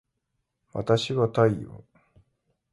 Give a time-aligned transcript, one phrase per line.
[0.73, 1.83] わたしは太陽